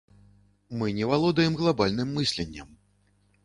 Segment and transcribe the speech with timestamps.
[0.79, 2.75] Мы не валодаем глабальным мысленнем.